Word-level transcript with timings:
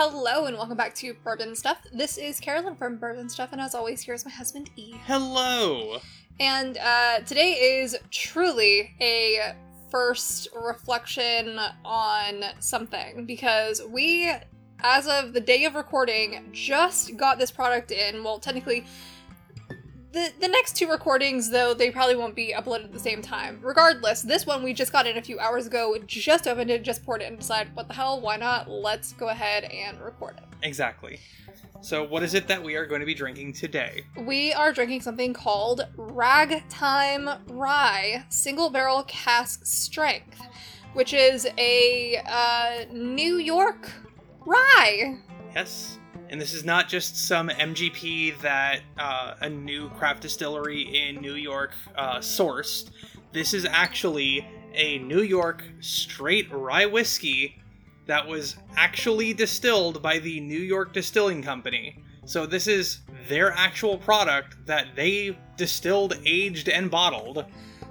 Hello 0.00 0.44
and 0.44 0.56
welcome 0.56 0.76
back 0.76 0.94
to 0.94 1.12
Bourbon 1.24 1.56
Stuff. 1.56 1.78
This 1.92 2.18
is 2.18 2.38
Carolyn 2.38 2.76
from 2.76 2.98
Bourbon 2.98 3.28
Stuff, 3.28 3.48
and 3.50 3.60
as 3.60 3.74
always, 3.74 4.00
here's 4.00 4.24
my 4.24 4.30
husband 4.30 4.70
E. 4.76 4.94
Hello. 5.06 5.98
And 6.38 6.78
uh, 6.78 7.18
today 7.26 7.80
is 7.80 7.96
truly 8.12 8.94
a 9.00 9.56
first 9.90 10.46
reflection 10.54 11.58
on 11.84 12.44
something 12.60 13.26
because 13.26 13.82
we, 13.90 14.32
as 14.84 15.08
of 15.08 15.32
the 15.32 15.40
day 15.40 15.64
of 15.64 15.74
recording, 15.74 16.48
just 16.52 17.16
got 17.16 17.40
this 17.40 17.50
product 17.50 17.90
in. 17.90 18.22
Well, 18.22 18.38
technically, 18.38 18.86
the 20.18 20.32
the 20.40 20.48
next 20.48 20.76
two 20.76 20.88
recordings 20.88 21.50
though 21.50 21.74
they 21.74 21.90
probably 21.90 22.16
won't 22.16 22.34
be 22.34 22.52
uploaded 22.56 22.84
at 22.84 22.92
the 22.92 22.98
same 22.98 23.22
time. 23.22 23.58
Regardless, 23.62 24.22
this 24.22 24.46
one 24.46 24.62
we 24.62 24.72
just 24.72 24.92
got 24.92 25.06
in 25.06 25.16
a 25.16 25.22
few 25.22 25.38
hours 25.38 25.66
ago. 25.66 25.96
Just 26.06 26.46
opened 26.46 26.70
it, 26.70 26.82
just 26.82 27.04
poured 27.04 27.22
it, 27.22 27.26
and 27.26 27.38
decided, 27.38 27.74
what 27.74 27.88
the 27.88 27.94
hell? 27.94 28.20
Why 28.20 28.36
not? 28.36 28.70
Let's 28.70 29.12
go 29.12 29.28
ahead 29.28 29.64
and 29.64 30.00
record 30.00 30.36
it. 30.38 30.44
Exactly. 30.62 31.20
So, 31.80 32.02
what 32.02 32.24
is 32.24 32.34
it 32.34 32.48
that 32.48 32.62
we 32.62 32.74
are 32.74 32.86
going 32.86 33.00
to 33.00 33.06
be 33.06 33.14
drinking 33.14 33.52
today? 33.52 34.04
We 34.16 34.52
are 34.52 34.72
drinking 34.72 35.02
something 35.02 35.32
called 35.32 35.86
Ragtime 35.96 37.30
Rye 37.46 38.24
Single 38.30 38.70
Barrel 38.70 39.04
Cask 39.04 39.64
Strength, 39.64 40.40
which 40.94 41.14
is 41.14 41.46
a 41.56 42.20
uh, 42.26 42.92
New 42.92 43.36
York 43.36 43.92
rye. 44.44 45.18
Yes. 45.54 45.98
And 46.30 46.40
this 46.40 46.52
is 46.52 46.64
not 46.64 46.88
just 46.88 47.16
some 47.16 47.48
MGP 47.48 48.40
that 48.40 48.80
uh, 48.98 49.34
a 49.40 49.48
new 49.48 49.88
craft 49.90 50.22
distillery 50.22 50.82
in 50.82 51.20
New 51.22 51.34
York 51.34 51.72
uh, 51.96 52.18
sourced. 52.18 52.90
This 53.32 53.54
is 53.54 53.64
actually 53.64 54.46
a 54.74 54.98
New 54.98 55.22
York 55.22 55.64
straight 55.80 56.52
rye 56.52 56.86
whiskey 56.86 57.56
that 58.06 58.26
was 58.26 58.56
actually 58.76 59.34
distilled 59.34 60.02
by 60.02 60.18
the 60.18 60.40
New 60.40 60.58
York 60.58 60.92
Distilling 60.92 61.42
Company. 61.42 62.02
So 62.24 62.46
this 62.46 62.66
is 62.66 63.00
their 63.26 63.52
actual 63.52 63.96
product 63.96 64.66
that 64.66 64.88
they 64.94 65.38
distilled, 65.56 66.18
aged, 66.26 66.68
and 66.68 66.90
bottled. 66.90 67.44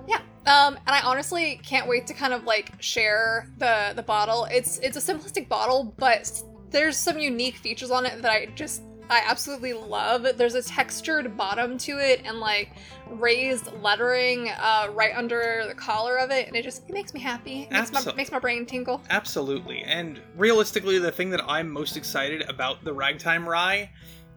Yeah. 0.08 0.22
Um, 0.46 0.76
and 0.76 0.96
I 0.96 1.02
honestly 1.02 1.60
can't 1.64 1.88
wait 1.88 2.08
to 2.08 2.14
kind 2.14 2.34
of 2.34 2.44
like 2.46 2.72
share 2.82 3.50
the 3.58 3.94
the 3.96 4.04
bottle. 4.04 4.46
It's 4.46 4.80
it's 4.80 4.96
a 4.96 5.14
simplistic 5.14 5.50
bottle, 5.50 5.94
but 5.98 6.42
there's 6.72 6.98
some 6.98 7.18
unique 7.18 7.56
features 7.56 7.92
on 7.92 8.06
it 8.06 8.22
that 8.22 8.32
I 8.32 8.48
just 8.56 8.82
I 9.10 9.24
absolutely 9.26 9.74
love. 9.74 10.28
There's 10.36 10.56
a 10.56 10.62
textured 10.62 11.38
bottom 11.38 11.78
to 11.80 11.98
it 11.98 12.22
and 12.26 12.40
like 12.40 12.72
raised 13.10 13.72
lettering 13.82 14.50
uh, 14.50 14.90
right 14.94 15.16
under 15.16 15.64
the 15.68 15.74
collar 15.74 16.18
of 16.18 16.30
it, 16.30 16.48
and 16.48 16.56
it 16.56 16.64
just 16.64 16.90
it 16.90 16.94
makes 16.94 17.14
me 17.14 17.20
happy. 17.20 17.64
It 17.64 17.72
makes 17.72 17.92
my 17.94 18.14
makes 18.14 18.32
my 18.32 18.40
brain 18.40 18.66
tingle. 18.66 19.02
Absolutely. 19.10 19.84
And 19.84 20.20
realistically, 20.36 21.00
the 21.00 21.12
thing 21.12 21.30
that 21.30 21.42
I'm 21.48 21.70
most 21.70 21.96
excited 21.96 22.42
about 22.50 22.84
the 22.84 22.94
Ragtime 22.94 23.48
Rye 23.48 23.90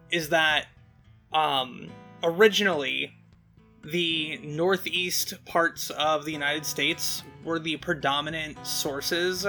is 0.09 0.29
that 0.29 0.67
um, 1.33 1.89
originally 2.23 3.13
the 3.83 4.39
northeast 4.43 5.33
parts 5.45 5.89
of 5.91 6.23
the 6.23 6.31
United 6.31 6.65
States 6.65 7.23
were 7.43 7.59
the 7.59 7.77
predominant 7.77 8.65
sources 8.65 9.45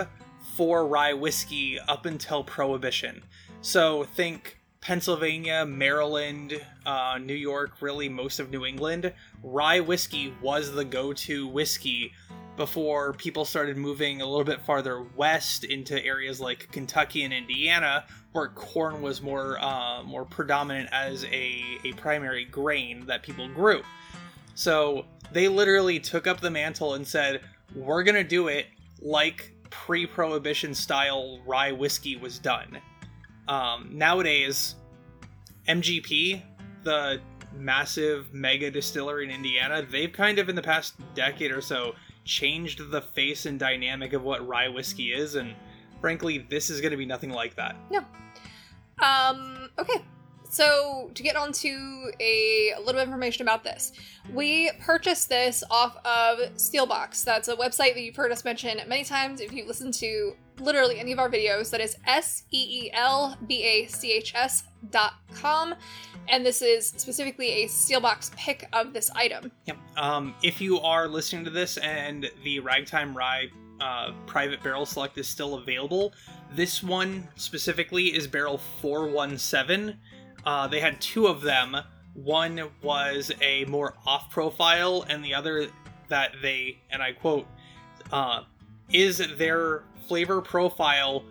for 0.57 0.87
rye 0.87 1.15
whiskey 1.15 1.79
up 1.89 2.07
until 2.07 2.45
Prohibition. 2.45 3.23
So 3.61 4.05
think 4.05 4.59
Pennsylvania, 4.81 5.65
Maryland, 5.65 6.61
uh, 6.85 7.19
New 7.21 7.35
York, 7.35 7.81
really 7.81 8.09
most 8.09 8.41
of 8.41 8.51
New 8.51 8.65
England. 8.65 9.13
Rye 9.43 9.81
whiskey 9.81 10.35
was 10.43 10.73
the 10.73 10.85
go 10.85 11.13
to 11.13 11.47
whiskey 11.47 12.13
before 12.57 13.15
people 13.15 13.45
started 13.45 13.77
moving 13.77 14.21
a 14.21 14.27
little 14.27 14.45
bit 14.45 14.61
farther 14.61 15.07
west 15.17 15.65
into 15.65 16.05
areas 16.05 16.41
like 16.41 16.71
Kentucky 16.71 17.23
and 17.23 17.33
Indiana, 17.33 18.05
where 18.33 18.49
corn 18.49 19.01
was 19.01 19.23
more 19.23 19.59
uh, 19.61 20.03
more 20.03 20.25
predominant 20.25 20.91
as 20.93 21.25
a, 21.27 21.79
a 21.85 21.93
primary 21.97 22.45
grain 22.45 23.07
that 23.07 23.23
people 23.23 23.49
grew. 23.49 23.83
So 24.55 25.07
they 25.31 25.49
literally 25.49 25.99
took 25.99 26.27
up 26.27 26.41
the 26.41 26.51
mantle 26.51 26.95
and 26.95 27.07
said, 27.07 27.41
"We're 27.75 28.03
gonna 28.03 28.25
do 28.25 28.49
it 28.49 28.67
like 29.01 29.52
pre-prohibition 29.73 30.75
style 30.75 31.41
rye 31.47 31.73
whiskey 31.73 32.17
was 32.17 32.39
done." 32.39 32.79
Um, 33.49 33.89
nowadays, 33.91 34.77
MGP, 35.69 36.43
the 36.85 37.21
massive 37.57 38.33
mega 38.33 38.71
distillery 38.71 39.25
in 39.25 39.31
Indiana, 39.31 39.83
they've 39.83 40.13
kind 40.13 40.39
of 40.39 40.49
in 40.49 40.55
the 40.55 40.63
past 40.63 40.95
decade 41.15 41.51
or 41.51 41.61
so 41.61 41.95
changed 42.25 42.91
the 42.91 43.01
face 43.01 43.47
and 43.47 43.59
dynamic 43.59 44.13
of 44.13 44.23
what 44.23 44.47
rye 44.47 44.69
whiskey 44.69 45.13
is, 45.13 45.35
and 45.35 45.55
frankly, 46.01 46.47
this 46.49 46.71
is 46.71 46.81
going 46.81 46.93
to 46.93 46.97
be 46.97 47.07
nothing 47.07 47.31
like 47.31 47.57
that. 47.57 47.77
No. 47.91 48.05
Um, 49.03 49.69
okay. 49.79 50.03
So 50.53 51.11
to 51.15 51.23
get 51.23 51.35
on 51.35 51.51
to 51.51 52.13
a, 52.21 52.75
a 52.77 52.79
little 52.81 52.93
bit 52.93 53.05
of 53.05 53.09
information 53.09 53.41
about 53.41 53.65
this, 53.65 53.93
we 54.35 54.71
purchased 54.81 55.31
this 55.31 55.65
off 55.71 55.97
of 56.05 56.41
Seelbach's. 56.57 57.25
That's 57.25 57.49
a 57.49 57.57
website 57.57 57.95
that 57.95 58.03
you've 58.03 58.17
heard 58.17 58.31
us 58.31 58.45
mention 58.45 58.79
many 58.87 59.03
times 59.03 59.41
if 59.41 59.51
you 59.51 59.67
listen 59.67 59.91
to 59.93 60.37
literally 60.61 61.01
any 61.01 61.11
of 61.11 61.19
our 61.19 61.31
videos. 61.31 61.71
That 61.71 61.81
is 61.81 61.97
S 62.07 62.43
E 62.51 62.85
E 62.85 62.91
L 62.93 63.35
B 63.47 63.63
A 63.63 63.87
C 63.87 64.13
H 64.13 64.35
S 64.35 64.65
dot 64.91 65.15
com. 65.33 65.75
And 66.29 66.45
this 66.45 66.61
is 66.61 66.87
specifically 66.87 67.65
a 67.65 67.67
Seelbach's 67.67 68.31
pick 68.37 68.69
of 68.75 68.93
this 68.93 69.11
item. 69.13 69.51
Yep. 69.65 69.79
Um, 69.97 70.35
if 70.43 70.61
you 70.61 70.81
are 70.81 71.09
listening 71.09 71.47
to 71.47 71.51
this 71.51 71.79
and 71.79 72.31
the 72.45 72.61
Ragtime 72.61 73.17
Rye 73.17 73.49
uh, 73.81 74.13
private 74.27 74.63
barrel 74.63 74.85
select 74.85 75.17
is 75.17 75.27
still 75.27 75.55
available, 75.55 76.13
this 76.55 76.83
one 76.83 77.27
specifically 77.37 78.15
is 78.15 78.27
barrel 78.27 78.59
417. 78.83 79.97
Uh, 80.45 80.67
they 80.67 80.81
had 80.81 81.01
two 81.01 81.27
of 81.27 81.41
them. 81.43 81.77
One 82.15 82.69
was 82.83 83.33
a 83.41 83.65
more 83.67 83.95
off 84.07 84.31
profile, 84.31 85.05
and 85.09 85.25
the 85.25 85.35
other 85.35 85.69
that 86.09 86.33
they, 86.43 86.79
and 86.91 87.03
I 87.03 87.13
quote, 87.13 87.47
uh, 88.13 88.43
is 88.93 89.19
their 89.39 89.85
flavor 90.07 90.41
profile 90.43 91.25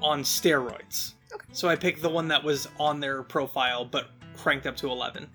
on 0.00 0.22
steroids. 0.22 1.14
Okay. 1.32 1.46
So 1.52 1.68
I 1.68 1.76
picked 1.76 2.02
the 2.02 2.08
one 2.08 2.28
that 2.28 2.42
was 2.42 2.68
on 2.78 3.00
their 3.00 3.22
profile, 3.22 3.84
but 3.84 4.10
cranked 4.36 4.66
up 4.66 4.76
to 4.76 4.88
11. 4.88 5.28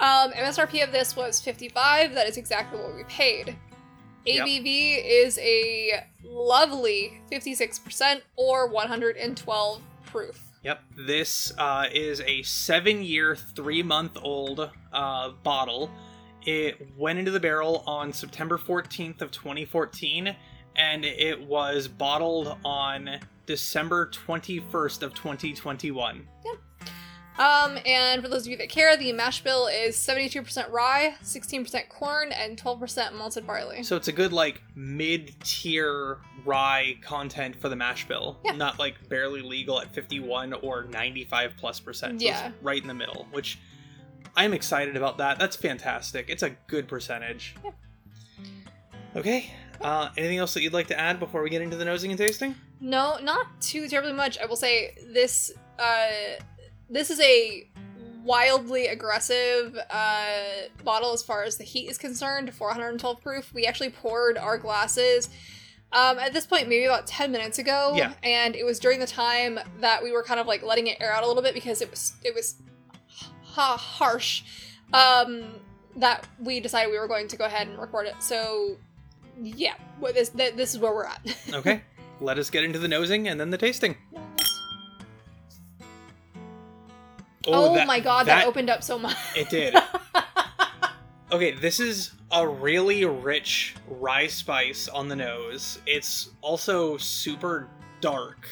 Um, 0.00 0.32
MSRP 0.32 0.82
of 0.84 0.92
this 0.92 1.16
was 1.16 1.40
55. 1.40 2.14
That 2.14 2.28
is 2.28 2.36
exactly 2.36 2.80
what 2.80 2.94
we 2.94 3.04
paid. 3.04 3.56
Yep. 4.24 4.46
ABV 4.46 5.02
is 5.04 5.38
a 5.38 6.06
lovely 6.24 7.20
56% 7.30 8.22
or 8.36 8.68
112 8.68 9.82
proof. 10.06 10.51
Yep, 10.62 10.80
this 10.96 11.52
uh, 11.58 11.86
is 11.92 12.20
a 12.20 12.42
seven 12.42 13.02
year, 13.02 13.34
three 13.34 13.82
month 13.82 14.16
old 14.22 14.70
uh, 14.92 15.30
bottle. 15.42 15.90
It 16.46 16.88
went 16.96 17.18
into 17.18 17.32
the 17.32 17.40
barrel 17.40 17.82
on 17.86 18.12
September 18.12 18.58
14th 18.58 19.22
of 19.22 19.32
2014, 19.32 20.34
and 20.76 21.04
it 21.04 21.40
was 21.40 21.88
bottled 21.88 22.56
on 22.64 23.18
December 23.46 24.08
21st 24.26 25.02
of 25.02 25.14
2021. 25.14 26.28
Um, 27.42 27.76
and 27.84 28.22
for 28.22 28.28
those 28.28 28.42
of 28.42 28.52
you 28.52 28.56
that 28.58 28.68
care, 28.68 28.96
the 28.96 29.12
mash 29.12 29.42
bill 29.42 29.66
is 29.66 29.96
72% 29.96 30.70
rye, 30.70 31.16
16% 31.24 31.88
corn, 31.88 32.30
and 32.30 32.56
12% 32.56 33.14
malted 33.14 33.46
barley. 33.46 33.82
So 33.82 33.96
it's 33.96 34.06
a 34.06 34.12
good, 34.12 34.32
like, 34.32 34.62
mid 34.76 35.34
tier 35.42 36.18
rye 36.44 36.96
content 37.02 37.56
for 37.56 37.68
the 37.68 37.74
mash 37.74 38.06
bill. 38.06 38.38
Yeah. 38.44 38.52
Not 38.52 38.78
like 38.78 39.08
barely 39.08 39.42
legal 39.42 39.80
at 39.80 39.92
51 39.92 40.52
or 40.52 40.84
95 40.84 41.54
plus 41.56 41.80
percent. 41.80 42.20
So 42.20 42.26
Yeah. 42.26 42.52
Right 42.62 42.80
in 42.80 42.86
the 42.86 42.94
middle, 42.94 43.26
which 43.32 43.58
I'm 44.36 44.52
excited 44.54 44.96
about 44.96 45.18
that. 45.18 45.38
That's 45.38 45.56
fantastic. 45.56 46.26
It's 46.28 46.44
a 46.44 46.50
good 46.68 46.86
percentage. 46.86 47.56
Yeah. 47.64 47.70
Okay. 49.16 49.50
Uh, 49.80 50.10
anything 50.16 50.38
else 50.38 50.54
that 50.54 50.62
you'd 50.62 50.72
like 50.72 50.86
to 50.86 50.98
add 50.98 51.18
before 51.18 51.42
we 51.42 51.50
get 51.50 51.60
into 51.60 51.76
the 51.76 51.84
nosing 51.84 52.12
and 52.12 52.18
tasting? 52.18 52.54
No, 52.80 53.18
not 53.20 53.46
too 53.60 53.88
terribly 53.88 54.12
much. 54.12 54.38
I 54.38 54.46
will 54.46 54.56
say 54.56 54.96
this, 55.12 55.52
uh, 55.78 56.06
this 56.92 57.10
is 57.10 57.20
a 57.20 57.68
wildly 58.24 58.86
aggressive 58.86 59.76
uh, 59.90 60.42
bottle 60.84 61.12
as 61.12 61.22
far 61.22 61.42
as 61.42 61.56
the 61.56 61.64
heat 61.64 61.90
is 61.90 61.98
concerned. 61.98 62.54
412 62.54 63.20
proof. 63.20 63.52
We 63.52 63.66
actually 63.66 63.90
poured 63.90 64.38
our 64.38 64.58
glasses 64.58 65.28
um, 65.92 66.18
at 66.18 66.32
this 66.32 66.46
point 66.46 66.68
maybe 66.68 66.84
about 66.84 67.06
10 67.06 67.32
minutes 67.32 67.58
ago. 67.58 67.92
Yeah. 67.96 68.12
And 68.22 68.54
it 68.54 68.64
was 68.64 68.78
during 68.78 69.00
the 69.00 69.06
time 69.06 69.58
that 69.80 70.02
we 70.02 70.12
were 70.12 70.22
kind 70.22 70.38
of 70.38 70.46
like 70.46 70.62
letting 70.62 70.86
it 70.86 70.98
air 71.00 71.12
out 71.12 71.24
a 71.24 71.26
little 71.26 71.42
bit 71.42 71.54
because 71.54 71.82
it 71.82 71.90
was 71.90 72.14
it 72.22 72.34
was 72.34 72.56
ha- 73.42 73.76
harsh. 73.76 74.42
Um, 74.92 75.44
that 75.96 76.26
we 76.38 76.60
decided 76.60 76.90
we 76.90 76.98
were 76.98 77.08
going 77.08 77.28
to 77.28 77.36
go 77.36 77.44
ahead 77.44 77.66
and 77.66 77.78
record 77.78 78.06
it. 78.06 78.14
So 78.20 78.76
yeah, 79.42 79.74
this 80.14 80.30
this 80.30 80.74
is 80.74 80.78
where 80.78 80.94
we're 80.94 81.06
at. 81.06 81.20
Okay. 81.54 81.82
Let 82.20 82.38
us 82.38 82.50
get 82.50 82.62
into 82.62 82.78
the 82.78 82.88
nosing 82.88 83.26
and 83.26 83.40
then 83.40 83.50
the 83.50 83.58
tasting. 83.58 83.96
Oh, 87.46 87.70
oh, 87.70 87.74
that- 87.74 87.86
my 87.86 88.00
god, 88.00 88.26
that, 88.26 88.46
opened 88.46 88.70
up 88.70 88.82
so 88.82 88.98
much. 88.98 89.16
It 89.36 89.48
did. 89.50 89.74
Okay, 91.32 91.52
this 91.52 91.80
is 91.80 92.12
a 92.30 92.46
really 92.46 93.06
rich 93.06 93.74
rye 93.88 94.26
spice 94.26 94.86
on 94.86 95.08
the 95.08 95.16
nose. 95.16 95.78
It's 95.86 96.28
also 96.42 96.98
super 96.98 97.68
dark. 98.02 98.46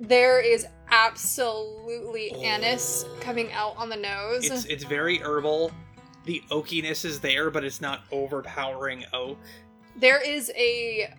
There 0.00 0.40
is 0.40 0.66
absolutely 0.90 2.32
oh. 2.34 2.40
anise 2.40 3.04
Oh. 3.06 3.16
coming 3.20 3.52
out 3.52 3.74
on 3.76 3.90
the 3.90 3.96
nose. 3.96 4.48
It's 4.50 4.64
it's 4.64 4.84
very 4.84 5.18
herbal. 5.18 5.72
The 6.24 6.42
oakiness 6.50 7.04
is 7.04 7.20
there, 7.20 7.50
but 7.50 7.64
it's 7.64 7.82
not 7.82 8.04
overpowering 8.10 9.04
oak. 9.12 9.36
there 9.94 10.20
is 10.26 10.50
a 10.56 11.12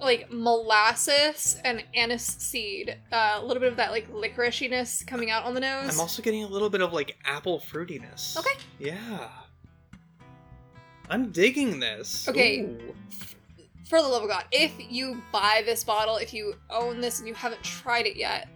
like 0.00 0.30
molasses 0.30 1.58
and 1.64 1.84
anise 1.94 2.24
seed, 2.24 2.96
uh, 3.12 3.38
a 3.40 3.44
little 3.44 3.60
bit 3.60 3.70
of 3.70 3.76
that 3.76 3.90
like 3.90 4.10
licoriceiness 4.12 5.06
coming 5.06 5.30
out 5.30 5.44
on 5.44 5.54
the 5.54 5.60
nose. 5.60 5.92
I'm 5.92 6.00
also 6.00 6.22
getting 6.22 6.42
a 6.44 6.48
little 6.48 6.70
bit 6.70 6.80
of 6.80 6.92
like 6.92 7.16
apple 7.24 7.60
fruitiness. 7.60 8.36
Okay. 8.38 8.58
Yeah. 8.78 9.28
I'm 11.08 11.30
digging 11.32 11.80
this. 11.80 12.28
Okay. 12.28 12.60
Ooh. 12.60 12.94
For 13.88 14.00
the 14.00 14.06
love 14.06 14.22
of 14.22 14.28
God, 14.28 14.44
if 14.52 14.72
you 14.78 15.20
buy 15.32 15.62
this 15.66 15.82
bottle, 15.82 16.16
if 16.16 16.32
you 16.32 16.54
own 16.70 17.00
this 17.00 17.18
and 17.18 17.26
you 17.26 17.34
haven't 17.34 17.62
tried 17.64 18.06
it 18.06 18.16
yet, 18.16 18.48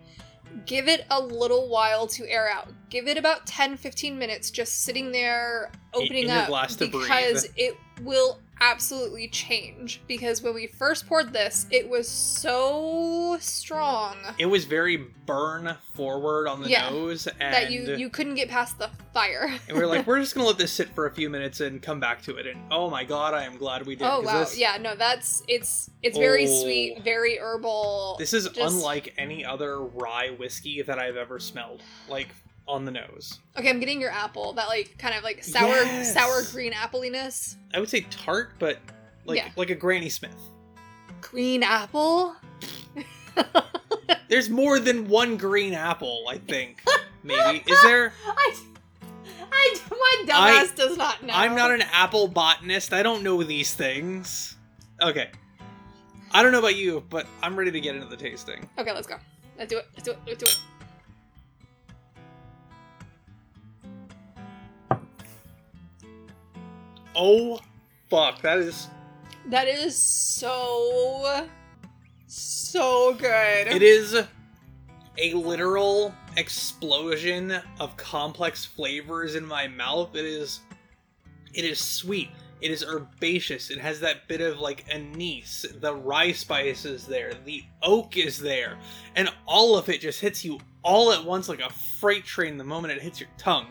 give 0.64 0.86
it 0.88 1.04
a 1.10 1.20
little 1.20 1.68
while 1.68 2.06
to 2.06 2.28
air 2.30 2.48
out. 2.48 2.68
Give 2.88 3.08
it 3.08 3.18
about 3.18 3.44
10 3.44 3.76
15 3.76 4.16
minutes 4.16 4.50
just 4.50 4.82
sitting 4.82 5.10
there 5.10 5.72
opening 5.92 6.30
up 6.30 6.68
to 6.68 6.86
breathe. 6.86 7.02
because 7.02 7.48
it 7.56 7.76
will 8.02 8.38
absolutely 8.60 9.28
change 9.28 10.00
because 10.06 10.42
when 10.42 10.54
we 10.54 10.66
first 10.66 11.06
poured 11.06 11.32
this, 11.32 11.66
it 11.70 11.88
was 11.88 12.08
so 12.08 13.36
strong 13.40 14.16
It 14.38 14.46
was 14.46 14.64
very 14.64 14.96
burn 15.26 15.76
forward 15.94 16.46
on 16.48 16.62
the 16.62 16.68
Yeah. 16.70 16.90
nose, 16.90 17.26
and 17.26 17.54
that 17.54 17.70
you 17.70 17.96
you 17.96 18.08
couldn't 18.10 18.34
get 18.34 18.48
past 18.48 18.78
the 18.78 18.90
fire. 19.12 19.52
and 19.68 19.76
we 19.76 19.82
are 19.82 19.86
like, 19.86 20.06
we're 20.06 20.18
just 20.20 20.34
gonna 20.34 20.46
let 20.46 20.58
this 20.58 20.72
sit 20.72 20.88
for 20.94 21.06
a 21.06 21.10
few 21.14 21.30
minutes 21.30 21.60
and 21.60 21.82
come 21.82 22.00
back 22.00 22.22
to 22.22 22.36
it. 22.36 22.46
And 22.46 22.60
oh 22.70 22.90
my 22.90 23.04
god, 23.04 23.34
I 23.34 23.44
am 23.44 23.56
glad 23.56 23.86
we 23.86 23.96
did. 23.96 24.06
oh 24.06 24.20
wow. 24.20 24.40
This, 24.40 24.58
Yeah, 24.58 24.76
no, 24.80 24.94
that's 24.94 25.42
it's 25.48 25.90
it's 26.02 26.18
very 26.18 26.46
Oh. 26.48 26.62
sweet, 26.62 27.02
very 27.02 27.38
herbal. 27.38 28.16
This 28.18 28.32
is 28.32 28.44
Just- 28.48 28.58
unlike 28.60 29.14
any 29.18 29.44
other 29.44 29.80
rye 29.80 30.30
whiskey 30.30 30.82
that 30.82 30.98
I've 30.98 31.16
ever 31.16 31.38
smelled. 31.38 31.82
Like 32.08 32.28
on 32.66 32.84
the 32.84 32.90
nose. 32.90 33.40
Okay, 33.58 33.68
I'm 33.70 33.80
getting 33.80 34.00
your 34.00 34.10
apple. 34.10 34.52
That 34.54 34.68
like 34.68 34.96
kind 34.98 35.14
of 35.16 35.22
like 35.22 35.44
sour 35.44 35.68
Yes. 35.68 36.14
sour 36.14 36.42
green 36.52 36.72
appliness. 36.72 37.56
I 37.74 37.80
would 37.80 37.88
say 37.88 38.02
tart, 38.10 38.52
but 38.58 38.78
like 39.26 39.38
Yeah. 39.38 39.48
like 39.56 39.70
a 39.70 39.74
Granny 39.74 40.08
Smith. 40.08 40.36
Green 41.20 41.62
apple? 41.62 42.36
There's 44.28 44.48
more 44.50 44.78
than 44.78 45.08
one 45.08 45.36
green 45.36 45.74
apple, 45.74 46.24
I 46.28 46.38
think. 46.38 46.82
Maybe. 47.22 47.62
Is 47.70 47.82
there? 47.82 48.12
I, 48.26 48.54
I 49.52 49.76
my 49.90 50.24
I- 50.32 50.64
dumbass 50.66 50.74
does 50.76 50.96
not 50.96 51.22
know. 51.22 51.32
I'm 51.34 51.54
not 51.54 51.70
an 51.70 51.82
apple 51.92 52.28
botanist. 52.28 52.92
I 52.92 53.02
don't 53.02 53.22
know 53.22 53.42
these 53.42 53.74
things. 53.74 54.56
Okay. 55.02 55.30
I 56.32 56.42
don't 56.42 56.52
know 56.52 56.58
about 56.58 56.76
you, 56.76 57.04
but 57.10 57.26
I'm 57.42 57.54
ready 57.56 57.70
to 57.70 57.80
get 57.80 57.94
into 57.94 58.08
the 58.08 58.16
tasting. 58.16 58.68
Okay, 58.78 58.92
let's 58.92 59.06
go. 59.06 59.16
Let's 59.58 59.70
do 59.70 59.78
it. 59.78 59.86
Let's 59.94 60.04
do 60.04 60.12
it. 60.12 60.18
Let's 60.26 60.38
do 60.42 60.46
it. 60.46 60.58
Oh, 67.14 67.60
fuck. 68.10 68.42
That 68.42 68.58
is. 68.58 68.88
That 69.46 69.68
is 69.68 69.96
so 69.96 71.46
so 72.26 73.14
good. 73.14 73.68
It 73.68 73.82
is 73.82 74.24
a 75.18 75.34
literal 75.34 76.14
explosion 76.36 77.60
of 77.78 77.96
complex 77.96 78.64
flavors 78.64 79.34
in 79.34 79.46
my 79.46 79.68
mouth. 79.68 80.14
It 80.14 80.24
is. 80.24 80.60
It 81.52 81.64
is 81.64 81.78
sweet. 81.78 82.30
It 82.60 82.70
is 82.70 82.82
herbaceous. 82.82 83.70
It 83.70 83.78
has 83.78 84.00
that 84.00 84.26
bit 84.26 84.40
of 84.40 84.58
like 84.58 84.84
anise. 84.90 85.66
The 85.80 85.94
rye 85.94 86.32
spice 86.32 86.84
is 86.84 87.06
there. 87.06 87.32
The 87.44 87.62
oak 87.82 88.16
is 88.16 88.40
there. 88.40 88.78
And 89.14 89.28
all 89.46 89.76
of 89.76 89.88
it 89.88 90.00
just 90.00 90.20
hits 90.20 90.44
you 90.44 90.58
all 90.82 91.12
at 91.12 91.24
once 91.24 91.48
like 91.48 91.60
a 91.60 91.70
freight 92.00 92.24
train 92.24 92.56
the 92.56 92.64
moment 92.64 92.94
it 92.94 93.02
hits 93.02 93.20
your 93.20 93.28
tongue. 93.38 93.66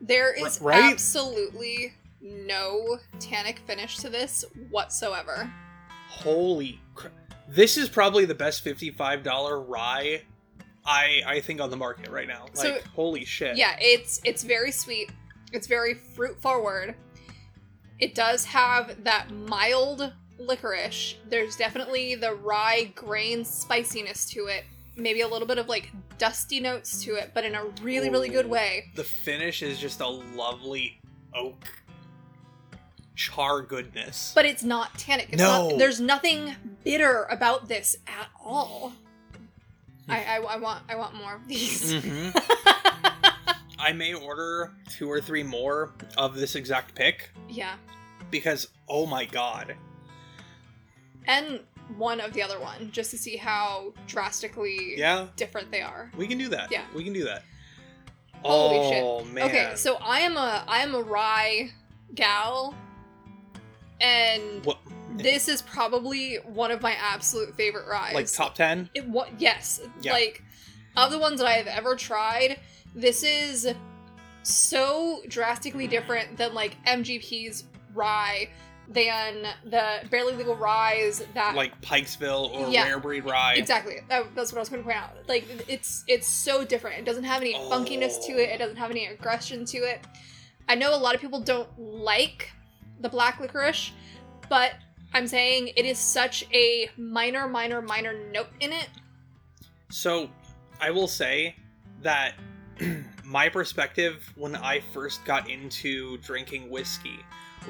There 0.00 0.34
is 0.34 0.60
right? 0.60 0.92
absolutely 0.92 1.94
no 2.24 2.98
tannic 3.20 3.60
finish 3.66 3.98
to 3.98 4.08
this 4.10 4.44
whatsoever. 4.70 5.52
Holy 6.08 6.80
cr- 6.94 7.08
This 7.48 7.76
is 7.76 7.88
probably 7.88 8.24
the 8.24 8.34
best 8.34 8.64
$55 8.64 9.68
rye 9.68 10.22
I 10.86 11.22
I 11.26 11.40
think 11.40 11.60
on 11.60 11.70
the 11.70 11.76
market 11.76 12.08
right 12.10 12.28
now. 12.28 12.46
Like 12.56 12.56
So- 12.56 12.78
holy 12.94 13.24
shit. 13.24 13.56
Yeah, 13.56 13.76
it's 13.80 14.20
it's 14.24 14.42
very 14.42 14.70
sweet. 14.72 15.10
It's 15.52 15.66
very 15.66 15.94
fruit 15.94 16.40
forward. 16.42 16.94
It 17.98 18.14
does 18.14 18.44
have 18.46 19.04
that 19.04 19.30
mild 19.30 20.12
licorice. 20.38 21.16
There's 21.28 21.56
definitely 21.56 22.16
the 22.16 22.34
rye 22.34 22.92
grain 22.94 23.44
spiciness 23.44 24.26
to 24.30 24.46
it. 24.46 24.64
Maybe 24.96 25.20
a 25.22 25.28
little 25.28 25.46
bit 25.48 25.58
of 25.58 25.68
like 25.68 25.90
dusty 26.18 26.60
notes 26.60 27.02
to 27.04 27.14
it, 27.14 27.30
but 27.34 27.44
in 27.44 27.54
a 27.54 27.64
really, 27.82 28.10
really 28.10 28.28
good 28.28 28.46
way. 28.46 28.90
The 28.94 29.04
finish 29.04 29.62
is 29.62 29.78
just 29.78 30.00
a 30.00 30.06
lovely 30.08 31.00
oak 31.34 31.64
char 33.14 33.62
goodness. 33.62 34.32
But 34.34 34.44
it's 34.44 34.62
not 34.62 34.98
tannic. 34.98 35.28
It's 35.30 35.38
No. 35.38 35.70
not, 35.70 35.78
there's 35.78 36.00
nothing 36.00 36.54
bitter 36.84 37.24
about 37.30 37.68
this 37.68 37.96
at 38.06 38.28
all. 38.44 38.92
I, 40.08 40.22
I, 40.24 40.36
I 40.36 40.56
want 40.58 40.82
I 40.88 40.96
want 40.96 41.14
more 41.14 41.34
of 41.34 41.48
these. 41.48 41.92
Mhm. 41.94 42.32
I 43.78 43.92
may 43.92 44.14
order 44.14 44.72
two 44.90 45.10
or 45.10 45.20
three 45.20 45.42
more 45.42 45.92
of 46.16 46.34
this 46.36 46.54
exact 46.54 46.94
pick 46.94 47.30
yeah. 47.48 47.74
because 48.30 48.68
oh 48.88 49.06
my 49.06 49.24
god. 49.24 49.76
And 51.26 51.60
one 51.96 52.20
of 52.20 52.32
the 52.34 52.42
other 52.42 52.60
one, 52.60 52.90
just 52.92 53.10
to 53.12 53.18
see 53.18 53.36
how 53.36 53.92
drastically 54.06 54.94
Yeah, 54.98 55.26
different 55.36 55.70
they 55.70 55.80
are. 55.80 56.10
we 56.16 56.26
can 56.26 56.38
do 56.38 56.48
that. 56.48 56.70
Yeah. 56.70 56.82
We 56.94 57.02
can 57.04 57.12
do 57.14 57.24
that. 57.24 57.42
Holy 58.42 58.90
shit. 58.90 59.02
oh 59.04 59.24
man. 59.24 59.44
Okay, 59.46 59.72
so 59.76 59.96
I 59.96 60.20
am 60.20 60.36
a 60.36 60.64
I 60.68 60.80
am 60.80 60.94
a 60.94 61.00
rye 61.00 61.70
gal, 62.14 62.74
and 64.04 64.64
what 64.64 64.78
this 65.16 65.48
is 65.48 65.62
probably 65.62 66.36
one 66.44 66.70
of 66.70 66.82
my 66.82 66.92
absolute 66.92 67.54
favorite 67.56 67.86
ryes. 67.88 68.14
like 68.14 68.30
top 68.32 68.54
10? 68.54 68.90
It 68.94 69.08
what? 69.08 69.28
Yes, 69.40 69.80
Yeah. 70.00 70.12
like 70.12 70.42
of 70.96 71.10
the 71.10 71.18
ones 71.18 71.40
that 71.40 71.46
I 71.46 71.52
have 71.52 71.66
ever 71.66 71.94
tried, 71.96 72.58
this 72.94 73.22
is 73.22 73.72
so 74.42 75.22
drastically 75.28 75.86
different 75.86 76.36
than 76.36 76.52
like 76.54 76.76
MGP's 76.86 77.64
rye, 77.94 78.48
than 78.88 79.46
the 79.64 80.00
barely 80.10 80.34
legal 80.34 80.54
ryes 80.56 81.24
that 81.34 81.54
Like 81.54 81.80
Pikesville 81.80 82.50
or 82.50 82.68
Yeah. 82.70 82.84
Rare 82.84 83.00
Breed 83.00 83.24
Rye. 83.24 83.54
Exactly. 83.54 83.96
That, 84.08 84.34
that's 84.34 84.52
what 84.52 84.58
I 84.58 84.60
was 84.60 84.68
going 84.68 84.82
to 84.82 84.84
point 84.86 84.98
out. 85.02 85.10
Like 85.26 85.46
it's 85.68 86.04
it's 86.06 86.28
so 86.28 86.64
different. 86.64 86.98
It 86.98 87.04
doesn't 87.06 87.24
have 87.24 87.40
any 87.40 87.54
funkiness 87.54 88.24
to 88.26 88.32
it. 88.32 88.50
It 88.50 88.58
doesn't 88.58 88.76
have 88.76 88.90
any 88.90 89.06
aggression 89.06 89.64
to 89.66 89.78
it. 89.78 90.00
I 90.68 90.74
know 90.74 90.94
a 90.94 90.98
lot 90.98 91.14
of 91.14 91.20
people 91.20 91.40
don't 91.40 91.68
like 91.78 92.50
the 93.04 93.08
black 93.08 93.38
licorice, 93.38 93.92
but 94.48 94.72
I'm 95.12 95.28
saying 95.28 95.70
it 95.76 95.86
is 95.86 95.98
such 95.98 96.44
a 96.52 96.90
minor, 96.96 97.46
minor, 97.46 97.80
minor 97.80 98.14
note 98.32 98.48
in 98.58 98.72
it. 98.72 98.88
So, 99.90 100.28
I 100.80 100.90
will 100.90 101.06
say 101.06 101.54
that 102.02 102.34
my 103.24 103.48
perspective 103.48 104.32
when 104.34 104.56
I 104.56 104.80
first 104.92 105.24
got 105.24 105.48
into 105.48 106.18
drinking 106.18 106.68
whiskey, 106.68 107.20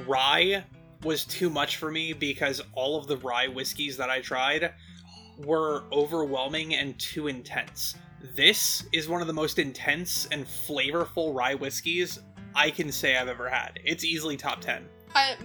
rye 0.06 0.64
was 1.02 1.26
too 1.26 1.50
much 1.50 1.76
for 1.76 1.90
me 1.90 2.14
because 2.14 2.62
all 2.72 2.98
of 2.98 3.06
the 3.06 3.18
rye 3.18 3.48
whiskeys 3.48 3.98
that 3.98 4.08
I 4.08 4.20
tried 4.20 4.72
were 5.44 5.84
overwhelming 5.92 6.76
and 6.76 6.98
too 6.98 7.26
intense. 7.26 7.96
This 8.34 8.84
is 8.92 9.08
one 9.08 9.20
of 9.20 9.26
the 9.26 9.34
most 9.34 9.58
intense 9.58 10.26
and 10.32 10.46
flavorful 10.46 11.34
rye 11.34 11.54
whiskeys 11.54 12.20
I 12.54 12.70
can 12.70 12.90
say 12.90 13.16
I've 13.16 13.28
ever 13.28 13.48
had. 13.48 13.80
It's 13.84 14.04
easily 14.04 14.36
top 14.36 14.60
10. 14.60 14.86
I, 15.14 15.36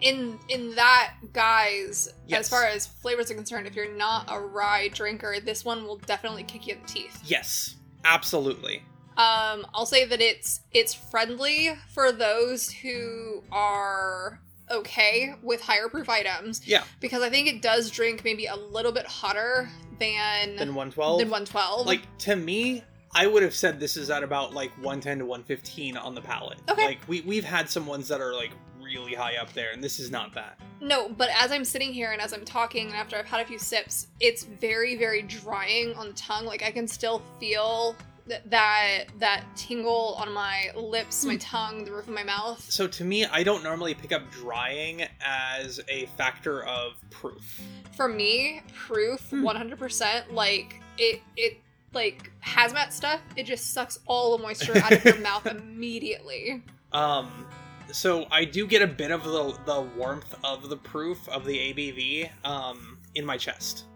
in 0.00 0.38
in 0.48 0.74
that 0.74 1.14
guise, 1.32 2.12
Yes. 2.26 2.40
as 2.40 2.48
far 2.48 2.64
as 2.64 2.86
flavors 2.86 3.30
are 3.30 3.34
concerned, 3.34 3.66
if 3.66 3.74
you're 3.74 3.94
not 3.96 4.26
a 4.30 4.38
rye 4.38 4.88
drinker, 4.88 5.36
this 5.40 5.64
one 5.64 5.84
will 5.86 5.96
definitely 5.96 6.42
kick 6.44 6.66
you 6.66 6.74
in 6.74 6.82
the 6.82 6.88
teeth. 6.88 7.22
Yes, 7.24 7.76
absolutely. 8.04 8.82
Um, 9.16 9.66
I'll 9.74 9.86
say 9.86 10.04
that 10.04 10.20
it's 10.20 10.60
it's 10.72 10.92
friendly 10.92 11.70
for 11.94 12.12
those 12.12 12.70
who 12.70 13.42
are 13.50 14.40
okay 14.70 15.34
with 15.42 15.62
higher 15.62 15.88
proof 15.88 16.08
items. 16.10 16.66
Yeah. 16.66 16.84
Because 17.00 17.22
I 17.22 17.30
think 17.30 17.48
it 17.48 17.62
does 17.62 17.90
drink 17.90 18.22
maybe 18.24 18.46
a 18.46 18.56
little 18.56 18.92
bit 18.92 19.06
hotter 19.06 19.70
than 19.98 20.56
Then 20.56 20.74
112. 20.74 21.20
than 21.20 21.30
112. 21.30 21.86
like 21.86 22.02
to 22.18 22.36
me 22.36 22.82
i 23.16 23.26
would 23.26 23.42
have 23.42 23.54
said 23.54 23.80
this 23.80 23.96
is 23.96 24.10
at 24.10 24.22
about 24.22 24.52
like 24.54 24.70
110 24.76 25.18
to 25.18 25.24
115 25.24 25.96
on 25.96 26.14
the 26.14 26.20
palate 26.20 26.58
Okay. 26.68 26.84
like 26.86 26.98
we, 27.08 27.20
we've 27.22 27.44
had 27.44 27.68
some 27.68 27.86
ones 27.86 28.06
that 28.08 28.20
are 28.20 28.34
like 28.34 28.52
really 28.80 29.14
high 29.14 29.36
up 29.36 29.52
there 29.52 29.70
and 29.72 29.82
this 29.82 29.98
is 29.98 30.10
not 30.10 30.32
that 30.34 30.58
no, 30.78 31.08
but 31.08 31.30
as 31.34 31.50
I'm 31.52 31.64
sitting 31.64 31.90
here 31.90 32.12
and 32.12 32.20
as 32.20 32.34
I'm 32.34 32.44
talking 32.44 32.88
and 32.88 32.94
after 32.96 33.16
I've 33.16 33.24
had 33.24 33.40
a 33.40 33.46
few 33.46 33.58
sips, 33.58 34.08
it's 34.20 34.44
very 34.44 34.94
very 34.94 35.22
drying 35.22 35.94
on 35.94 36.08
the 36.08 36.12
tongue. 36.12 36.44
Like 36.44 36.62
I 36.62 36.70
can 36.70 36.86
still 36.86 37.22
feel 37.40 37.96
th- 38.28 38.42
that 38.44 39.04
that 39.18 39.44
tingle 39.56 40.16
on 40.20 40.30
my 40.34 40.70
lips, 40.76 41.24
my 41.24 41.32
Hmm. 41.32 41.38
tongue, 41.38 41.84
the 41.86 41.92
roof 41.92 42.08
of 42.08 42.12
my 42.14 42.24
mouth. 42.24 42.60
So 42.70 42.86
to 42.86 43.04
me, 43.04 43.24
I 43.24 43.42
don't 43.42 43.64
normally 43.64 43.94
pick 43.94 44.12
up 44.12 44.30
drying 44.30 45.06
as 45.24 45.80
a 45.88 46.04
factor 46.18 46.62
of 46.64 46.92
proof. 47.10 47.58
For 47.96 48.06
me, 48.06 48.60
proof 48.74 49.20
Hmm. 49.30 49.44
100%. 49.46 50.30
Like 50.30 50.82
it 50.98 51.22
it 51.38 51.58
like 51.96 52.30
hazmat 52.44 52.92
stuff. 52.92 53.20
It 53.34 53.42
just 53.44 53.72
sucks 53.72 53.98
all 54.06 54.36
the 54.36 54.42
moisture 54.44 54.78
out 54.78 54.92
of 54.92 55.04
your 55.04 55.18
mouth 55.20 55.46
immediately. 55.46 56.62
Um, 56.92 57.46
so 57.90 58.26
I 58.30 58.44
do 58.44 58.66
get 58.68 58.82
a 58.82 58.86
bit 58.86 59.10
of 59.10 59.24
the 59.24 59.58
the 59.64 59.80
warmth 59.96 60.32
of 60.44 60.68
the 60.68 60.76
proof 60.76 61.28
of 61.28 61.44
the 61.44 61.56
ABV 61.58 62.30
um, 62.44 62.98
in 63.16 63.24
my 63.24 63.36
chest, 63.36 63.86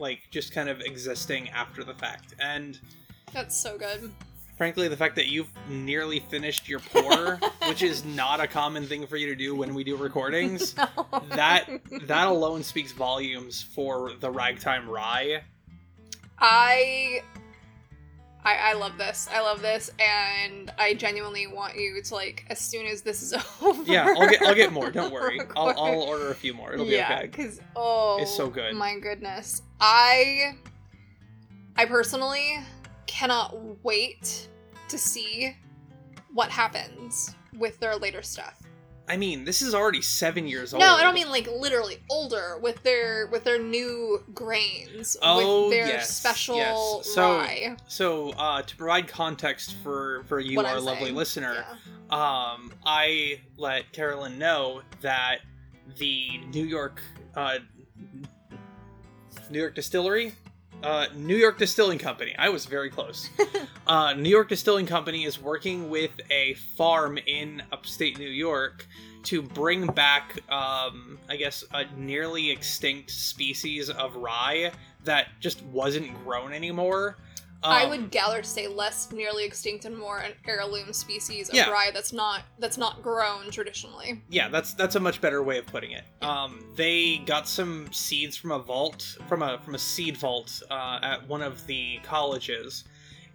like 0.00 0.20
just 0.32 0.52
kind 0.52 0.68
of 0.68 0.80
existing 0.80 1.48
after 1.50 1.84
the 1.84 1.94
fact. 1.94 2.34
And 2.40 2.80
That's 3.32 3.56
so 3.56 3.76
good. 3.78 4.10
frankly, 4.56 4.88
the 4.88 4.96
fact 4.96 5.14
that 5.16 5.26
you've 5.26 5.50
nearly 5.68 6.20
finished 6.20 6.68
your 6.68 6.80
pour, 6.80 7.36
which 7.68 7.82
is 7.82 8.04
not 8.04 8.40
a 8.40 8.46
common 8.46 8.86
thing 8.86 9.06
for 9.06 9.16
you 9.16 9.26
to 9.28 9.36
do 9.36 9.54
when 9.54 9.74
we 9.74 9.84
do 9.84 9.96
recordings, 9.96 10.74
that 11.30 11.68
that 12.06 12.26
alone 12.26 12.62
speaks 12.62 12.92
volumes 12.92 13.62
for 13.62 14.12
the 14.20 14.30
ragtime 14.30 14.88
rye. 14.88 15.42
I 16.40 17.22
I 18.44 18.70
I 18.70 18.72
love 18.74 18.98
this. 18.98 19.28
I 19.32 19.40
love 19.40 19.60
this 19.60 19.90
and 19.98 20.72
I 20.78 20.94
genuinely 20.94 21.46
want 21.46 21.76
you 21.76 22.00
to 22.02 22.14
like 22.14 22.44
as 22.48 22.58
soon 22.58 22.86
as 22.86 23.02
this 23.02 23.22
is 23.22 23.34
over. 23.62 23.82
Yeah, 23.84 24.14
I'll 24.16 24.28
get 24.28 24.42
I'll 24.42 24.54
get 24.54 24.72
more. 24.72 24.90
Don't 24.90 25.12
worry. 25.18 25.40
I'll. 25.56 25.68
I'll 25.68 26.02
order 26.02 26.30
a 26.30 26.34
few 26.34 26.54
more. 26.54 26.72
It'll 26.72 26.86
be 26.86 26.92
yeah, 26.92 27.16
okay. 27.18 27.26
because 27.26 27.60
oh, 27.76 28.18
It's 28.20 28.34
so 28.34 28.48
good. 28.48 28.74
My 28.74 28.98
goodness, 28.98 29.62
I, 29.80 30.54
I 31.76 31.84
personally 31.84 32.58
cannot 33.06 33.56
wait 33.84 34.48
to 34.88 34.98
see 34.98 35.56
what 36.32 36.50
happens 36.50 37.34
with 37.58 37.78
their 37.80 37.96
later 37.96 38.22
stuff. 38.22 38.62
I 39.08 39.16
mean, 39.16 39.44
this 39.44 39.62
is 39.62 39.74
already 39.74 40.02
seven 40.02 40.46
years 40.46 40.74
old. 40.74 40.80
No, 40.82 40.94
I 40.94 41.02
don't 41.02 41.14
mean 41.14 41.30
like 41.30 41.48
literally 41.50 41.98
older 42.10 42.58
with 42.60 42.82
their 42.82 43.26
with 43.28 43.44
their 43.44 43.58
new 43.58 44.22
grains 44.34 45.16
Oh, 45.22 45.64
with 45.68 45.70
their 45.76 45.86
yes, 45.86 46.14
special 46.16 46.56
yes. 46.56 47.06
So, 47.14 47.38
rye. 47.38 47.76
So, 47.86 48.30
uh, 48.32 48.62
to 48.62 48.76
provide 48.76 49.08
context 49.08 49.74
for 49.82 50.24
for 50.28 50.40
you, 50.40 50.56
what 50.56 50.66
our 50.66 50.76
I'm 50.76 50.84
lovely 50.84 51.04
saying. 51.06 51.16
listener, 51.16 51.64
Yeah. 52.10 52.52
um, 52.54 52.72
I 52.84 53.40
let 53.56 53.90
Carolyn 53.92 54.38
know 54.38 54.82
that 55.00 55.38
the 55.96 56.38
New 56.52 56.64
York, 56.66 57.00
uh, 57.34 57.58
New 59.50 59.58
York 59.60 59.74
Distillery, 59.74 60.34
uh, 60.82 61.06
New 61.14 61.36
York 61.36 61.58
Distilling 61.58 61.98
Company. 61.98 62.34
I 62.38 62.48
was 62.48 62.66
very 62.66 62.90
close. 62.90 63.30
uh, 63.86 64.14
New 64.14 64.28
York 64.28 64.48
Distilling 64.48 64.86
Company 64.86 65.24
is 65.24 65.40
working 65.40 65.90
with 65.90 66.12
a 66.30 66.54
farm 66.76 67.18
in 67.26 67.62
upstate 67.72 68.18
New 68.18 68.28
York 68.28 68.86
to 69.24 69.42
bring 69.42 69.86
back, 69.86 70.38
um, 70.50 71.18
I 71.28 71.36
guess, 71.36 71.64
a 71.72 71.84
nearly 71.96 72.50
extinct 72.50 73.10
species 73.10 73.90
of 73.90 74.16
rye 74.16 74.72
that 75.04 75.28
just 75.40 75.62
wasn't 75.64 76.12
grown 76.24 76.52
anymore. 76.52 77.16
I 77.62 77.84
Um, 77.84 77.90
would 77.90 78.10
gather 78.12 78.40
to 78.42 78.48
say 78.48 78.68
less 78.68 79.10
nearly 79.10 79.44
extinct 79.44 79.84
and 79.84 79.96
more 79.98 80.18
an 80.18 80.32
heirloom 80.46 80.92
species 80.92 81.48
of 81.48 81.56
Yeah. 81.56 81.70
rye 81.70 81.90
that's 81.92 82.12
not 82.12 82.42
that's 82.58 82.78
not 82.78 83.02
grown 83.02 83.50
traditionally. 83.50 84.22
yeah 84.28 84.48
that's 84.48 84.74
that's 84.74 84.94
a 84.94 85.00
much 85.00 85.20
better 85.20 85.42
way 85.42 85.58
of 85.58 85.66
putting 85.66 85.90
it 85.92 86.04
um 86.22 86.64
they 86.76 87.18
got 87.26 87.48
some 87.48 87.92
seeds 87.92 88.36
from 88.36 88.52
a 88.52 88.58
vault 88.60 89.16
from 89.28 89.42
a 89.42 89.58
from 89.64 89.74
a 89.74 89.78
seed 89.78 90.16
vault 90.16 90.62
uh, 90.70 91.00
at 91.02 91.26
one 91.26 91.42
of 91.42 91.66
the 91.66 91.98
colleges 92.04 92.84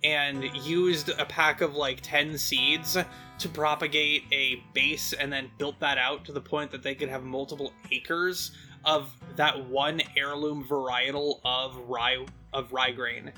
and 0.06 0.44
used 0.66 1.10
a 1.10 1.26
pack 1.26 1.62
of 1.62 1.76
like 1.76 2.00
10 2.02 2.38
seeds 2.38 2.98
to 3.40 3.50
propagate 3.50 4.24
a 4.32 4.56
base 4.74 5.14
and 5.14 5.32
then 5.34 5.50
built 5.58 5.80
that 5.80 5.98
out 5.98 6.24
to 6.26 6.32
the 6.32 6.42
point 6.42 6.72
that 6.72 6.84
they 6.84 6.94
could 6.96 7.10
have 7.10 7.24
multiple 7.24 7.74
acres 7.92 8.52
of 8.86 9.10
that 9.36 9.66
one 9.68 10.02
heirloom 10.18 10.64
varietal 10.66 11.40
of 11.46 11.76
rye 11.90 12.26
of 12.54 12.72
rye 12.72 12.92
grain 12.92 13.32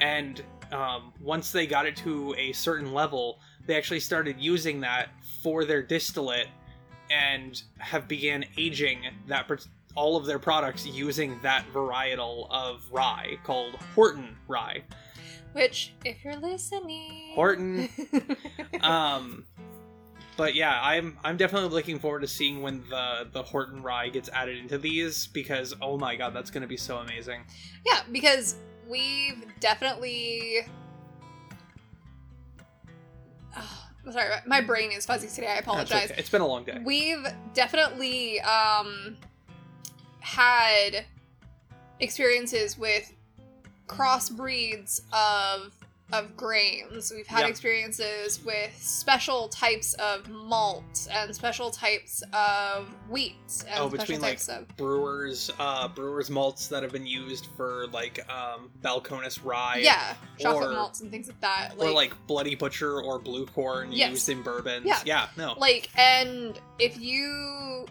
and 0.00 0.42
um, 0.72 1.12
once 1.20 1.50
they 1.50 1.66
got 1.66 1.86
it 1.86 1.96
to 1.96 2.34
a 2.38 2.52
certain 2.52 2.92
level 2.92 3.40
they 3.66 3.76
actually 3.76 4.00
started 4.00 4.36
using 4.38 4.80
that 4.80 5.08
for 5.42 5.64
their 5.64 5.82
distillate 5.82 6.48
and 7.10 7.62
have 7.78 8.08
began 8.08 8.44
aging 8.56 9.02
that 9.26 9.46
per- 9.48 9.58
all 9.96 10.16
of 10.16 10.26
their 10.26 10.38
products 10.38 10.86
using 10.86 11.38
that 11.42 11.64
varietal 11.72 12.48
of 12.50 12.84
rye 12.90 13.38
called 13.44 13.74
Horton 13.94 14.36
rye. 14.48 14.82
Which, 15.52 15.94
if 16.04 16.24
you're 16.24 16.36
listening, 16.36 17.32
Horton. 17.34 17.88
Um, 18.82 19.44
but 20.36 20.54
yeah, 20.54 20.80
I'm 20.82 21.18
I'm 21.22 21.36
definitely 21.36 21.68
looking 21.68 21.98
forward 21.98 22.20
to 22.20 22.28
seeing 22.28 22.62
when 22.62 22.82
the 22.88 23.28
the 23.30 23.42
Horton 23.42 23.82
rye 23.82 24.08
gets 24.08 24.30
added 24.30 24.56
into 24.56 24.78
these 24.78 25.26
because 25.26 25.74
oh 25.82 25.98
my 25.98 26.16
god, 26.16 26.34
that's 26.34 26.50
going 26.50 26.62
to 26.62 26.68
be 26.68 26.78
so 26.78 26.98
amazing. 26.98 27.42
yeah, 27.84 28.00
because 28.10 28.56
we've 28.90 29.44
definitely. 29.60 30.58
Oh, 33.56 33.86
sorry, 34.10 34.28
my 34.46 34.60
brain 34.60 34.92
is 34.92 35.06
fuzzy 35.06 35.28
today. 35.28 35.48
I 35.48 35.56
apologize. 35.56 36.10
okay. 36.10 36.20
It's 36.20 36.30
been 36.30 36.42
a 36.42 36.46
long 36.46 36.64
day. 36.64 36.80
We've 36.84 37.24
definitely 37.54 38.40
um, 38.40 39.16
had 40.20 41.04
experiences 42.00 42.78
with 42.78 43.12
crossbreeds 43.86 45.00
of 45.12 45.72
of 46.12 46.36
grains. 46.36 47.12
We've 47.14 47.26
had 47.26 47.40
Yeah. 47.40 47.46
experiences 47.48 48.44
with 48.44 48.70
special 48.80 49.48
types 49.48 49.94
of 49.94 50.28
malt 50.28 51.06
and 51.10 51.34
special 51.34 51.70
types 51.70 52.22
of 52.32 52.88
wheat 53.08 53.34
and 53.68 53.78
Oh, 53.80 53.88
special 53.88 53.90
between, 53.90 54.20
like, 54.20 54.40
of 54.48 54.68
Brewers 54.76 55.50
uh 55.58 55.88
brewers 55.88 56.30
malts 56.30 56.66
that 56.68 56.82
have 56.82 56.92
been 56.92 57.06
used 57.06 57.46
for 57.56 57.86
like 57.92 58.18
um 58.30 58.70
Balcones 58.82 59.38
rye 59.44 59.78
yeah 59.82 60.14
chocolate 60.38 60.70
or- 60.70 60.72
malts 60.74 61.00
and 61.00 61.10
things 61.10 61.28
like 61.28 61.40
that. 61.40 61.74
or 61.78 61.90
like 61.90 62.12
Bloody 62.26 62.54
Butcher 62.54 63.00
or 63.02 63.18
Blue 63.18 63.46
Corn 63.46 63.92
Yes. 63.92 64.10
used 64.10 64.28
in 64.28 64.42
bourbons. 64.42 64.86
Yeah. 64.86 65.00
yeah 65.04 65.28
no. 65.36 65.54
like 65.58 65.88
and 65.96 66.58
if 66.78 66.98
you 67.00 67.86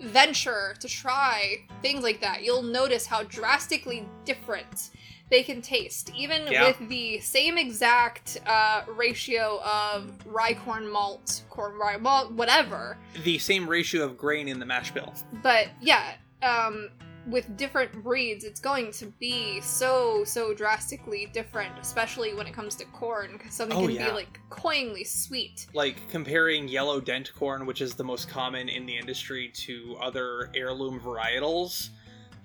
venture 0.00 0.74
to 0.80 0.88
try 0.88 1.56
things 1.82 2.02
like 2.02 2.20
that 2.20 2.42
you'll 2.42 2.62
notice 2.62 3.06
how 3.06 3.22
drastically 3.24 4.06
different 4.24 4.90
they 5.30 5.42
can 5.42 5.60
taste 5.62 6.10
even 6.16 6.46
Yeah. 6.50 6.66
with 6.68 6.88
the 6.88 7.20
same 7.20 7.58
exact 7.58 8.38
uh, 8.46 8.82
ratio 8.88 9.60
of 9.62 10.10
rye 10.26 10.54
corn 10.54 10.90
malt 10.90 11.42
corn 11.50 11.74
rye 11.78 11.96
malt 11.96 12.32
whatever 12.32 12.96
the 13.24 13.38
same 13.38 13.68
ratio 13.68 14.04
of 14.04 14.16
grain 14.16 14.48
in 14.48 14.58
the 14.58 14.66
mash 14.66 14.90
bill. 14.92 15.12
but 15.42 15.68
yeah 15.80 16.14
um 16.42 16.88
with 17.26 17.56
different 17.58 17.92
breeds 18.02 18.42
it's 18.44 18.60
going 18.60 18.90
to 18.90 19.04
be 19.20 19.60
so 19.60 20.24
so 20.24 20.54
drastically 20.54 21.28
different 21.34 21.70
especially 21.78 22.32
when 22.32 22.46
it 22.46 22.54
comes 22.54 22.74
to 22.74 22.86
corn 22.86 23.32
because 23.32 23.52
something 23.52 23.76
Oh, 23.76 23.82
can 23.86 23.90
yeah. 23.96 24.06
be 24.06 24.12
like 24.14 24.40
cloyingly 24.48 25.04
sweet 25.04 25.66
Like 25.74 26.08
comparing 26.08 26.68
yellow 26.68 27.00
dent 27.02 27.30
corn, 27.34 27.66
which 27.66 27.82
is 27.82 27.94
the 27.94 28.04
most 28.04 28.30
common 28.30 28.70
in 28.70 28.86
the 28.86 28.96
industry, 28.96 29.50
to 29.66 29.96
other 30.00 30.50
heirloom 30.54 31.00
varietals. 31.00 31.90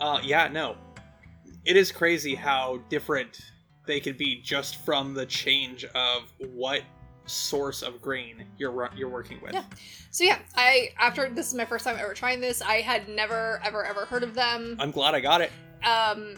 Uh, 0.02 0.20
yeah, 0.22 0.50
no, 0.50 0.76
it 1.66 1.78
is 1.78 1.92
crazy 1.92 2.36
how 2.36 2.80
different 2.90 3.40
they 3.86 4.00
could 4.00 4.18
be 4.18 4.42
just 4.42 4.78
from 4.86 5.14
the 5.14 5.26
change 5.26 5.86
of 5.96 6.24
what 6.54 6.82
source 7.26 7.82
of 7.82 8.02
grain 8.02 8.46
you're 8.58 8.90
you're 8.96 9.10
working 9.10 9.40
with. 9.42 9.54
Yeah. 9.54 9.64
So 10.12 10.24
yeah, 10.24 10.40
I 10.56 10.90
after 11.00 11.30
this 11.30 11.48
is 11.48 11.54
my 11.54 11.66
first 11.66 11.86
time 11.86 11.98
ever 12.00 12.14
trying 12.14 12.42
this. 12.42 12.62
I 12.62 12.82
had 12.82 13.08
never 13.08 13.62
ever 13.64 13.86
ever 13.86 14.06
heard 14.06 14.24
of 14.24 14.34
them. 14.34 14.76
I'm 14.80 14.92
glad 14.92 15.16
I 15.16 15.20
got 15.22 15.42
it. 15.42 15.52
Um, 15.86 16.36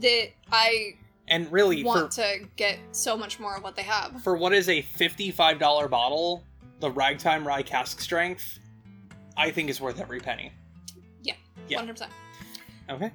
that 0.00 0.28
I 0.50 0.94
And 1.28 1.50
really, 1.52 1.84
want 1.84 2.14
for 2.14 2.22
to 2.22 2.46
get 2.56 2.78
so 2.92 3.16
much 3.16 3.38
more 3.40 3.56
of 3.56 3.62
what 3.62 3.76
they 3.76 3.82
have. 3.82 4.22
for 4.22 4.36
what 4.36 4.52
is 4.52 4.68
a 4.68 4.82
fifty-five 4.82 5.58
dollar 5.58 5.88
bottle, 5.88 6.44
the 6.80 6.90
Ragtime 6.90 7.46
Rye 7.46 7.62
cask 7.62 8.00
strength, 8.00 8.58
I 9.36 9.50
think 9.50 9.70
is 9.70 9.80
worth 9.80 10.00
every 10.00 10.20
penny. 10.20 10.52
Yeah. 11.22 11.34
One 11.76 11.86
hundred 11.86 11.92
percent. 11.92 12.12
Okay, 12.90 13.12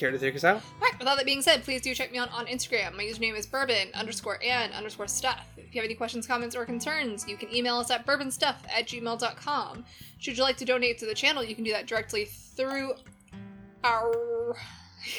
care 0.00 0.10
to 0.10 0.18
take 0.18 0.34
us 0.34 0.42
out? 0.44 0.56
All 0.56 0.62
right. 0.80 0.98
With 0.98 1.06
all 1.06 1.16
that 1.16 1.26
being 1.26 1.42
said, 1.42 1.62
please 1.62 1.80
do 1.80 1.94
check 1.94 2.10
me 2.10 2.18
out 2.18 2.32
on 2.32 2.46
Instagram. 2.46 2.96
My 2.96 3.04
username 3.04 3.36
is 3.38 3.46
bourbon 3.46 3.88
underscore 3.94 4.38
and 4.42 4.72
underscore 4.72 5.06
stuff. 5.06 5.46
If 5.56 5.74
you 5.74 5.80
have 5.80 5.84
any 5.84 5.94
questions, 5.94 6.26
comments, 6.26 6.56
or 6.56 6.64
concerns, 6.64 7.28
you 7.28 7.36
can 7.36 7.54
email 7.54 7.76
us 7.76 7.90
at 7.90 8.06
bourbonstuff 8.06 8.56
at 8.74 8.86
gmail.com. 8.86 9.84
Should 10.18 10.36
you 10.36 10.42
like 10.42 10.56
to 10.56 10.64
donate 10.64 10.98
to 10.98 11.06
the 11.06 11.14
channel, 11.14 11.44
you 11.44 11.54
can 11.54 11.64
do 11.64 11.72
that 11.72 11.86
directly 11.86 12.24
through 12.24 12.94
our. 13.84 14.12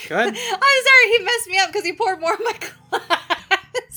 Go 0.09 0.15
ahead. 0.15 0.35
I'm 0.51 0.83
sorry, 0.85 1.17
he 1.17 1.23
messed 1.23 1.47
me 1.47 1.59
up 1.59 1.67
because 1.69 1.85
he 1.85 1.93
poured 1.93 2.19
more 2.19 2.33
of 2.33 2.41
my 2.43 2.53
glass. 2.89 3.40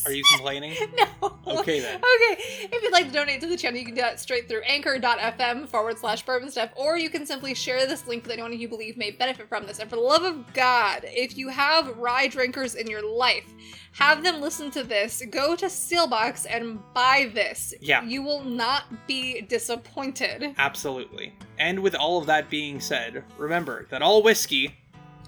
Are 0.07 0.13
you 0.13 0.23
complaining? 0.35 0.75
No. 0.97 1.37
Okay 1.47 1.81
then. 1.81 1.97
Okay. 1.97 2.43
If 2.73 2.83
you'd 2.83 2.93
like 2.93 3.07
to 3.07 3.13
donate 3.13 3.41
to 3.41 3.47
the 3.47 3.57
channel, 3.57 3.79
you 3.79 3.85
can 3.87 3.95
do 3.95 4.01
that 4.01 4.21
straight 4.21 4.49
through 4.49 4.63
anchor.fm 4.63 5.69
forward 5.69 5.99
slash 5.99 6.25
bourbon 6.25 6.51
stuff, 6.51 6.71
or 6.77 6.99
you 6.99 7.11
can 7.11 7.27
simply 7.27 7.55
share 7.55 7.87
this 7.87 8.07
link 8.07 8.25
with 8.25 8.33
anyone 8.33 8.59
you 8.59 8.69
believe 8.69 8.97
may 8.97 9.11
benefit 9.11 9.49
from 9.49 9.67
this. 9.67 9.79
And 9.79 9.89
for 9.89 9.97
the 9.97 10.03
love 10.03 10.23
of 10.25 10.53
God, 10.53 11.01
if 11.05 11.37
you 11.37 11.49
have 11.49 11.97
rye 11.99 12.27
drinkers 12.29 12.75
in 12.75 12.87
your 12.87 13.05
life, 13.07 13.53
have 13.93 14.23
them 14.23 14.41
listen 14.41 14.71
to 14.73 14.83
this. 14.83 15.23
Go 15.31 15.55
to 15.55 15.67
Seelbach's 15.67 16.47
and 16.47 16.81
buy 16.95 17.31
this. 17.33 17.73
Yeah. 17.81 18.03
You 18.03 18.23
will 18.23 18.43
not 18.43 19.07
be 19.07 19.43
disappointed. 19.43 20.55
Absolutely. 20.59 21.33
And 21.59 21.79
with 21.81 21.95
all 21.95 22.19
of 22.19 22.27
that 22.27 22.51
being 22.51 22.81
said, 22.81 23.23
remember 23.39 23.87
that 23.91 24.03
all 24.03 24.23
whiskey, 24.23 24.75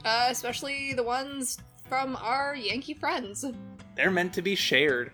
Uh, 0.05 0.29
especially 0.31 0.93
the 0.95 1.03
ones 1.03 1.59
from 1.89 2.17
our 2.21 2.55
Yankee 2.57 2.95
friends. 2.95 3.45
They're 3.97 4.11
meant 4.11 4.35
to 4.35 4.43
be 4.43 4.55
shared. 4.55 5.13